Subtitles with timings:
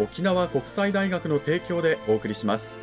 [0.00, 2.78] 沖縄国際大学の提供でお送りします。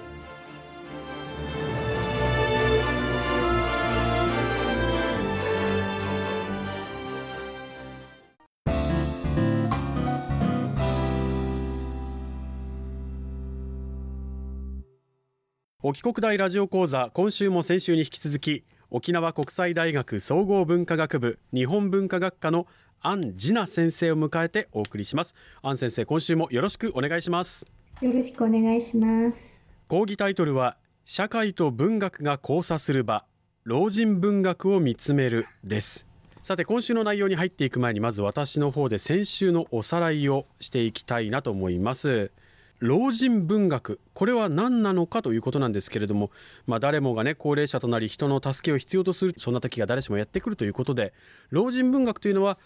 [15.82, 22.68] 沖国大ラジオ講座今週も先週に引き続き沖縄国際大学総合文化学部日本文化学科の
[23.08, 25.34] 安次奈先生を迎えてお送りします。
[25.62, 27.66] 安先生今週もよろしくお願いします。
[28.02, 29.40] よろしくお願いします。
[29.88, 33.24] 講義タイトルは社会と文学が交差する場
[33.64, 36.06] 老人文学を見つめるです。
[36.42, 42.32] さて今週の内容に入っていく前にまず私の方で先週のおさらいをしていきたいなと思います。
[42.80, 46.30] 老人文学これは何なのかということなんですけれども、
[46.68, 51.14] まあ、誰もがね高齢者となり人の助けを必要とするそんな時が誰しもやってくるということで
[51.50, 52.60] 老人文学というのは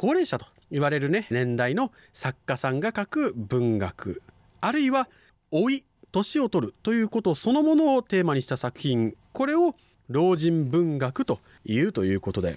[0.00, 4.22] 高齢者と言われるね年代の作家さんが書く文学
[4.60, 5.08] あるいは
[5.50, 5.82] 老い
[6.12, 9.74] 年を取るということそのものをテーマにした作品これを
[10.08, 12.54] 老人文学というということで。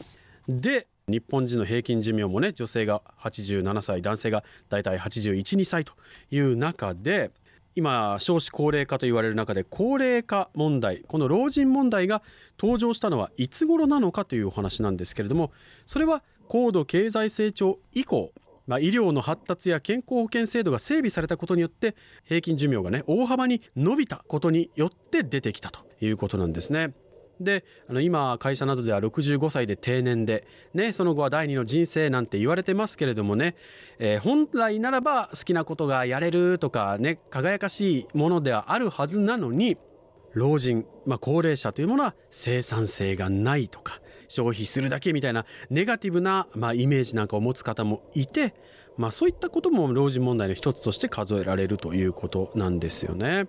[0.47, 5.93] で日本人の平均寿命もね女性が87歳男性がだいたい812歳と
[6.29, 7.31] いう中で
[7.75, 12.21] 今少子高齢化と言われる中で高齢化問題この老人問題が
[12.59, 15.51] 登場したのはいつ頃なのかというお話なんですけれども
[15.87, 16.21] それは
[16.51, 18.33] 高度経済成長以降
[18.67, 21.95] まあ、医療の発達や健康保険制度が整備されたことによって
[22.25, 26.93] 平均寿命がね大幅に伸びたことによって出てきたということなんですね。
[27.39, 33.55] であの今会社などでは65歳で定年で、ね、その後は第二の人生なんて言われてますけれどもね、
[33.97, 39.77] えー、本来ならば好きなことがやれるとかね輝かしいものではあるはずなのに
[40.33, 48.55] 老人、まあ、高齢者というものは生産性がないとか消費するだけみたいなネガティブな、まあ、イメージなんかを持つ方もいて、
[48.97, 53.47] まあ、そういったことも老人問題の一つとして数えられるということなんですよね。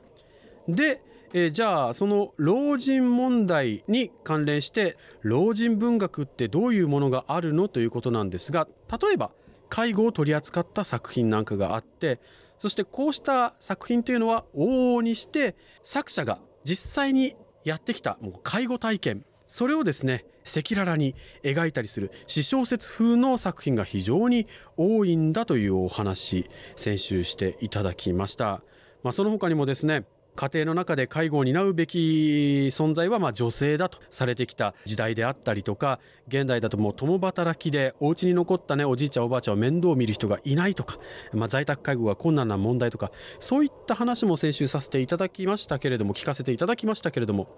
[0.69, 1.01] で、
[1.35, 8.69] え、じゃあその老人問題に関連して老人文学ってどういうものがあるのということなんですが
[9.01, 9.31] 例えば
[9.71, 12.21] 介護を取り扱った作品なんかがあって
[12.59, 17.35] そしてこうした作品というのは往々にして作者が実際に
[17.65, 28.63] やってきたもう介護体験それをですね赤裸々に描いたりする詩小説風の作品が非常に多いんだというお話先週していただきました、
[29.03, 30.05] まあ、その他にもですね
[30.35, 40.97] 家庭の中で介護を担うべき存在はま女性だとされてきた時代であったりとか現代だともう共働きでお家に残ったねおじいちゃんおばあちゃんを面倒を見る人がいないとか、
[41.35, 47.49] まあ、在宅介護が困難な問題とかそういった話も先週させていただきましたけれども聞かせていただきましたけれども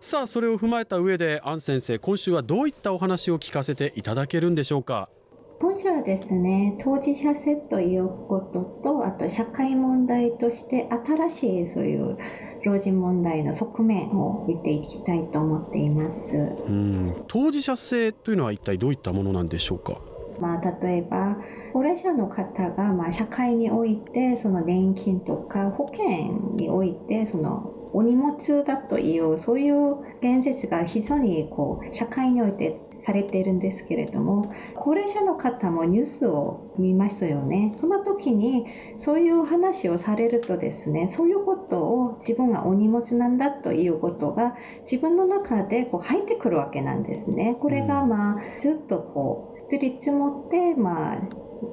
[0.00, 5.08] さあそれを踏まえた上で安先生今週はどういったお話を聞かせていただけるんでしょうか？
[5.60, 12.16] 今週はですね当事者性ということとあと社会問題として新しいそういう
[12.64, 16.36] 老人問題の側面を見ていきたいと思っています。
[16.36, 16.38] う
[16.70, 17.24] ん。
[17.26, 20.00] 当事者性というのは一体どういったものなんでしょうか？
[20.38, 21.38] まあ、例えば
[21.72, 37.72] 高齢者の方がまあ社会においてその年金とか保険においてそのお荷物だというそういう現実が非常にこう社会においてされているんですけれども高齢者の方もニュースを見ましたよね。
[37.76, 38.66] その時に
[38.96, 47.56] そういう話をされるとですねそういうことを自分がお荷物なんだということが自分の中でこう入ってくるわけなんですね。
[47.60, 51.20] これがまあずっとこうり積もって、まあ、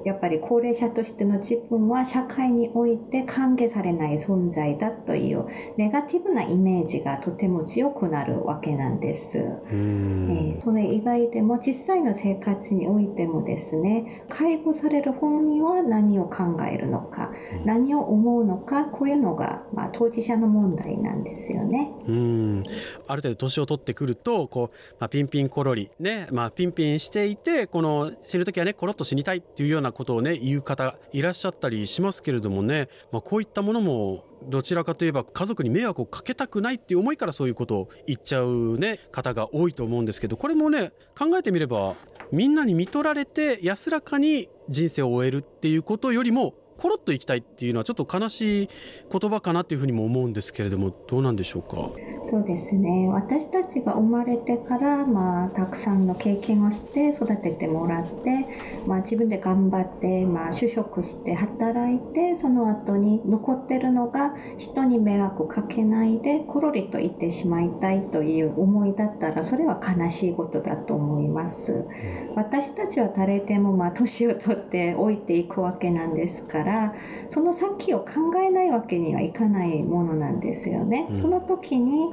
[0.04, 5.46] やっぱり高齢者としての自分は社会において歓迎されない存在だという
[5.76, 9.38] ネガティブなイメージがとても強くなるわけなんです。
[9.38, 21.92] えー、それ以外でも実際の生活においてもですね介護される本人は何を考えるのか、うん、何を思うのかこういうのが、まあ、当事者の問題なんですよね。
[22.06, 22.64] うん
[23.06, 41.94] ある程度年を取ってくるとこう、まあ、ピンピンコロリ、ねまあ、ピンピンしていてこの死ぬ時はねコロッと死にたいっていうようなことをね言う方いらっしゃったりしますけれどもね、まあ、こういったものもどちらかといえば家族に迷惑をかけたくないっていう思いからそういうことを言っちゃう、ね、方が多いと思うんですけどこれもね考えてみれば
[42.32, 48.68] みんなに見取られて安らかに人生を終えるっていうことよりもコロッといきたいっていうのはちょっと悲しい
[49.10, 51.90] 言葉かなというふうにも思うんですけれどもどうなんでしょうか？
[52.28, 53.08] そうですね。
[53.08, 58.48] 私たちが生まれてから、まあ、たくさんの経験をして育ててもらって、
[58.84, 71.86] まあ、自分で頑張って、まあ、就職して働いてその後に残ってるのが人に迷惑かけないでコロリと言ってしまいたいという思いだったらそれは悲しいことだと思います。
[72.34, 76.94] 私たちは誰でもまあ年を取って老いていくわけなんですから
[77.28, 82.12] その先を考えないわけにはいかないものなんですよね、その時に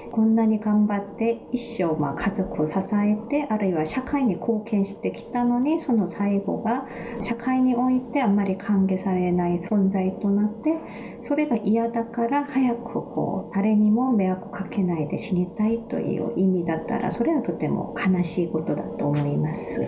[0.11, 6.85] こんなに頑張って一生まあ家族を支えてあるいは社会に貢献してきたのにその最後が
[7.21, 10.77] 社会においてあんまり歓迎されない存在となって
[11.23, 19.87] それが嫌だから早くこう誰にも迷惑かけないで死にたいという意味だったらそれはとても悲しいことだと思います。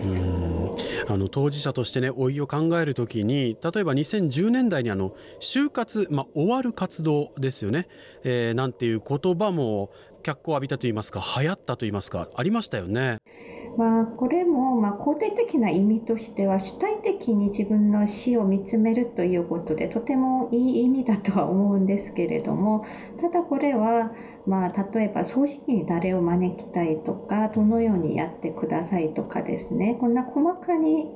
[1.08, 7.88] あの当事者としてね老いを考えるときに例えば2010年代にあの就活、まあ、終わる活動ですよね、
[8.24, 9.92] えー、なんていう言葉も
[10.24, 13.20] 脚光を浴びたといいますか流行ったといいますかありましたよね。
[13.78, 22.86] まあ、これもまあ肯定的な意味としては主体的に自分の死を見つめるということでとてもいい意味だとは思うんですけれども
[23.20, 24.12] ただこれは
[24.46, 31.08] まあ例えば葬式に誰を招きたいとかどのようにやってくださいとかですねこんな細かに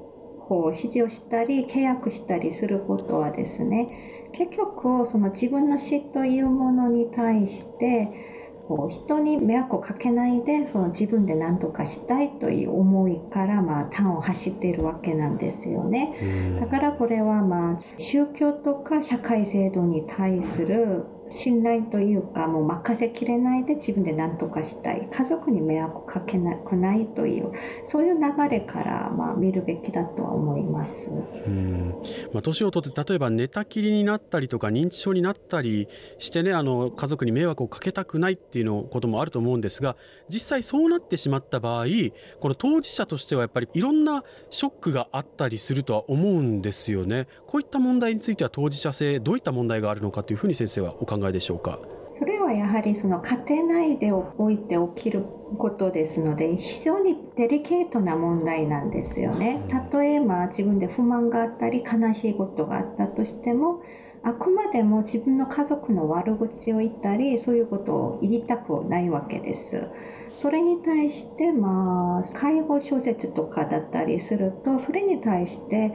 [0.48, 8.37] こう指示をしたり契約したりすることはですね結局その自分の死というものに対して
[8.68, 16.58] こう人に迷惑をかけないでその自分で何とかしたいという思いからまあ端を走っているわけなんですよね。
[16.60, 25.08] だからこれはまあ宗教とか社会制度に対する信頼というかもう任せきれないで自分で何とかしたい。
[25.12, 27.52] 家族に迷惑かけなくないという
[27.86, 31.10] そういう流れからまあ見るべきだとは思います。
[31.10, 31.96] うん。
[32.34, 35.88] まあ、年を取って例えば寝たきりになったりとか認知症になったり
[36.20, 39.96] してねあの家族に迷惑をかけたくないっていうのこともあると思うんですが
[40.30, 41.86] 実際そうなってしまった場合
[42.40, 47.28] この当事者としてはやっぱりいろんなショックがあったりするとは思うんですよね。
[47.46, 51.80] こういった問題については当事者性どういった問題があるのかというふうに先生はお考えでしょうか？
[52.14, 55.24] それはやはりその家庭内でおいて起きる
[55.58, 59.62] ことですので非常にデリケートな問題なんですよね。
[59.94, 63.82] 例えば自分で不満があったり悲しいことがあったとしても
[64.24, 69.88] あくまでも自分の家族の悪口を言ったりそういうことを言いたくないわけです。
[70.38, 75.94] それに対してまあ介護諸説とかだったりするとそれに対して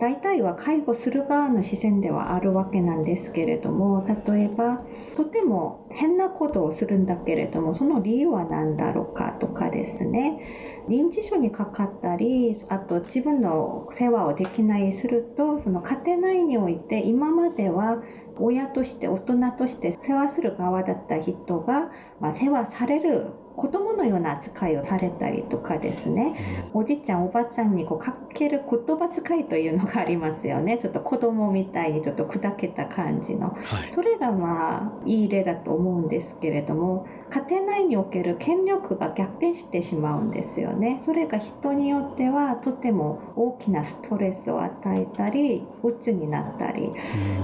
[0.00, 4.84] 大体は介護する側の視線ではあるわけなんですけれども例えば
[5.16, 10.74] とても変なことをするんだけれどもその理由は何だろうかとかですね。
[10.88, 18.02] 認知症にかかったりあと自分の世話をできないするとその家庭内において今までは
[18.38, 21.90] 親として大人として世話する側だった人が、
[22.20, 30.78] まあ、世話される子供のような扱いをされたりとかですね、おじいちゃんおばちゃんにこうかける言葉遣いというのがありますよね。
[30.82, 33.56] ちょっと子供みたいにちょっと砕けた感じの、はい、
[33.90, 40.98] それがまあいい例だと思うんですけれども家庭内における権力が逆転してしまうんですよね。
[41.00, 46.92] それが人によってはとても大きなストレスを与えたりうつになったり、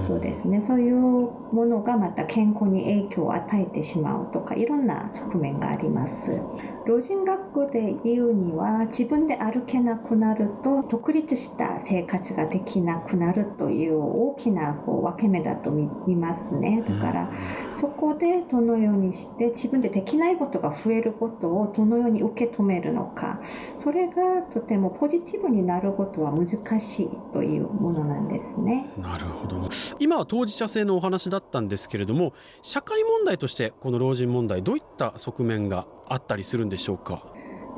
[0.01, 0.59] そうですね。
[0.61, 6.47] そういうものがまた健康に影響を与えてしまうとかいろんな側面がありますます。
[6.87, 16.83] 老人学校で言うには自分で歩けなくなると独立した生活ができなくなるという大きなこう分け目だと見ますね。
[16.87, 17.31] だから、
[17.75, 23.39] そこでどのようにして自分でできないことが増えることをどのように受け止めるのか。
[23.77, 26.47] それがとてもポジティブになることは難
[26.79, 28.89] しいというものなんですね。
[28.97, 29.69] なるほど。
[29.99, 37.21] 今は当事者性のお話だったんですけれども社会問題としてこの老人問題どういった側面があったりするんでしょうか？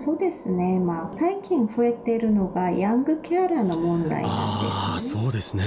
[0.05, 5.63] そうですね、まあ、最近増えているのがヤングケアラーの問題なんです、ね、あそうですね。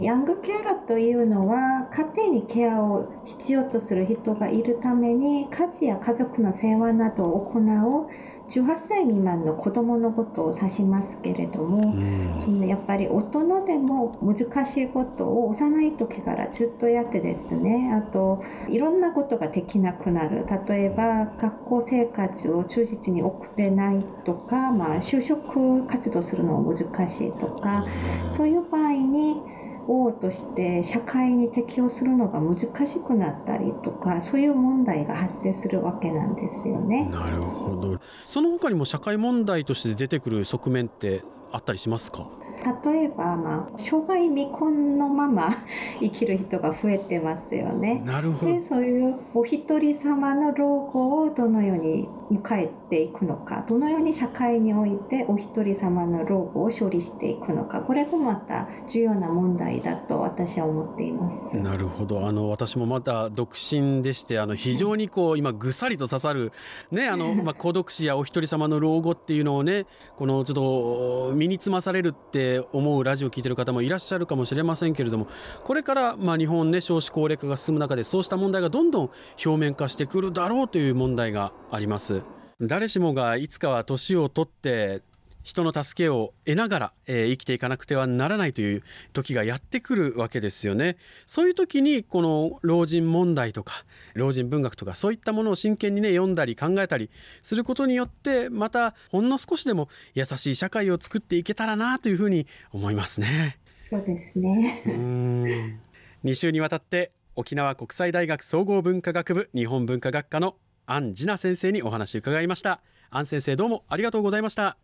[0.00, 8.08] ヤングケアラーというのは家庭にケアを必要とする人がいるために家事や家族の世話などを行う
[8.50, 11.94] 18歳未満の子どものことを指しますけれども、
[12.38, 20.44] そのやっぱり大人でも難しいことを幼い時からずっとやってですねあといろんなことができなくなる。
[20.68, 27.86] 例えば学校生活を忠実に送れないとか、まあ、就職活動するのも難しいとか
[28.30, 29.40] そういう場合に
[29.88, 32.56] 王として社会に適応するのが難
[32.86, 37.06] しくなったりとかそういう問題が発生するわけなんですよね。
[37.06, 41.22] なるほどその他にも社会問題として出てくる側面って
[41.52, 42.28] あったりしますか？
[42.60, 45.50] 例えば、まあ、障害未婚のまま
[46.00, 48.02] 生きる人が増えてますよね。
[48.04, 48.52] なるほど。
[48.52, 61.56] でそういうお一人様の老後をどのように迎えていくのかどのように社会においてお一人様の老後を処理していくのかこれがまた重要な問題だと私は思っています。
[61.56, 62.26] なるほど。
[62.26, 66.52] あの私もまだ独身でしてあの非常にこう今ぐさりと刺さる、
[66.90, 69.86] ねあのまあ、孤独死やお一人様の老後っていうのをね
[70.16, 75.28] このちょっと身につまされるって思うラジオを聴いている方もいらっしゃるかもしれませんけれども
[75.64, 79.10] これからまあ日本ね少子高齢化が進む中でそうした問題がどんどん
[79.44, 82.22] 表面化してくるだろうという問題があります。
[82.62, 85.00] 誰しもがいつかは年を取って
[85.42, 88.82] 人の助けを得ながら、えー、生きていかなくてはならないという
[89.12, 90.96] 時がやってくるわけですよね。
[91.26, 97.10] そういう時にこの老人問題とか老人文学とかそういったものを真剣にね読んだり考えたり
[97.42, 103.58] することによってまたほんの少しでも優しい社会を作っていけたらなというふうに思いますね。
[103.88, 104.82] そうですね。
[104.86, 105.80] うん
[106.24, 110.56] 2週にわたって沖縄国際大学総合文化学部日本文化学科の
[110.86, 112.80] 安次奈先生にお話を伺いました
[113.10, 114.76] 安先生どうもありがとうございました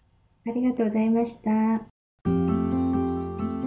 [0.48, 1.86] ありがとうございました。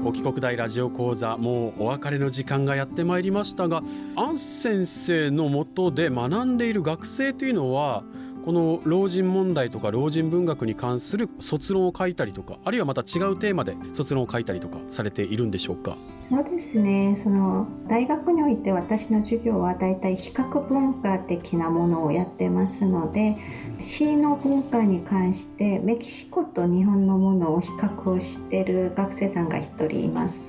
[0.05, 3.83] 沖国大ラジオ講座もうお別れの時間がやってまいりましたが
[4.15, 8.03] アン先生のもとで学んでいる学生というのは
[8.45, 15.97] この老人問題とか老人文学に関する卒論を書いたりとかあるいはまた違うテーマで卒論を書いたりとかされているんでしょうか？
[16.29, 17.15] そうですね。
[17.15, 23.35] その大学において私の授業はだいたい比較文化的なものをやってますので
[23.79, 30.45] 詩の文化に関してメキシコと日本のものを比較している学生さんが1人います。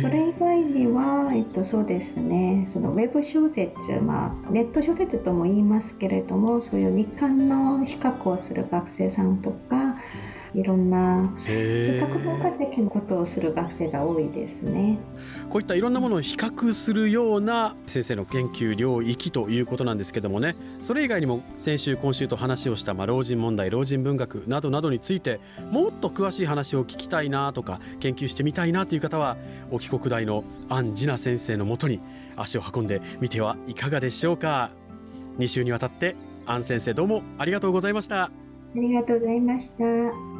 [0.00, 2.66] それ以外には、えっと、そうですね。
[2.68, 9.89] そのウェブ小説、まあ、ネット小説とも言いますけれどもそういう日韓の比較をする学生さんとか
[10.54, 14.98] いろんな比較文化的なことをする学生が多いですね。
[15.48, 20.56] こういったいろんなものを比較するような先生の研究領域ということなんですけどもね。
[20.80, 25.40] それ以外にも先週今週と話をした、まあ、老人問題老人文学などなどについて
[25.70, 29.36] もっと詳しい話を聞きたいなとか研究してみたいなという方は
[29.70, 32.00] 沖国大の安次奈先生のもとに
[32.36, 34.70] 足を運んでみてはいかがでしょうか。
[35.38, 38.30] 2週にわたって安先生どうもありがとうございました。
[38.76, 40.39] ありがとうございました